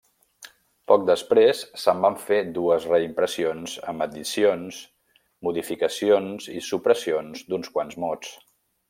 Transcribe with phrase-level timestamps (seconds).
[0.91, 4.81] Poc després se'n van fer dues reimpressions amb addicions,
[5.49, 8.37] modificacions i supressions d'uns quants mots.